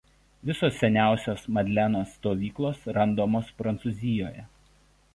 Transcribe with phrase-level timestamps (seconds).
[0.49, 4.49] Visos seniausios Madleno stovyklos randamos Prancūzijoje.